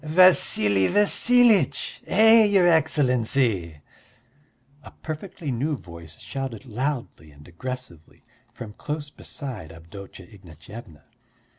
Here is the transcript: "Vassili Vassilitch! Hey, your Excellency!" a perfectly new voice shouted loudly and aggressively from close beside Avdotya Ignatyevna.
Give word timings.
"Vassili 0.03 0.87
Vassilitch! 0.87 2.01
Hey, 2.07 2.47
your 2.47 2.67
Excellency!" 2.67 3.81
a 4.81 4.89
perfectly 4.89 5.51
new 5.51 5.77
voice 5.77 6.19
shouted 6.19 6.65
loudly 6.65 7.29
and 7.29 7.47
aggressively 7.47 8.23
from 8.51 8.73
close 8.73 9.11
beside 9.11 9.71
Avdotya 9.71 10.25
Ignatyevna. 10.25 11.03